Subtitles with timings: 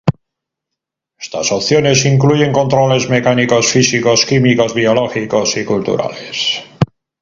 [1.19, 6.63] Estas opciones incluyen controles mecánicos, físicos, químicos, biológicos y culturales.